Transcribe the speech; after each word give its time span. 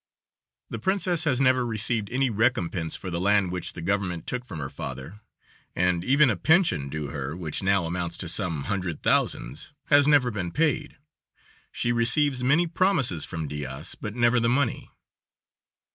The 0.71 0.79
princess 0.79 1.25
has 1.25 1.39
never 1.39 1.63
received 1.63 2.09
any 2.09 2.31
recompense 2.31 2.95
for 2.95 3.11
the 3.11 3.21
land 3.21 3.51
which 3.51 3.73
the 3.73 3.83
government 3.83 4.25
took 4.25 4.43
from 4.43 4.57
her 4.57 4.67
father, 4.71 5.21
and 5.75 6.03
even 6.03 6.31
a 6.31 6.35
pension 6.35 6.89
due 6.89 7.09
her, 7.09 7.35
which 7.37 7.61
now 7.61 7.85
amounts 7.85 8.17
to 8.17 8.27
some 8.27 8.63
hundred 8.63 9.03
thousands, 9.03 9.73
has 9.89 10.07
never 10.07 10.31
been 10.31 10.51
paid. 10.53 10.97
She 11.71 11.91
receives 11.91 12.43
many 12.43 12.65
promises 12.65 13.25
from 13.25 13.47
Diaz 13.47 13.93
but 13.93 14.15
never 14.15 14.39
the 14.39 14.49
money. 14.49 14.89